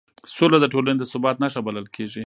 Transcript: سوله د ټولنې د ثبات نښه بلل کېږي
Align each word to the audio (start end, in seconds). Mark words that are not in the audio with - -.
سوله 0.35 0.57
د 0.61 0.65
ټولنې 0.73 0.97
د 0.99 1.03
ثبات 1.11 1.37
نښه 1.43 1.61
بلل 1.67 1.87
کېږي 1.95 2.19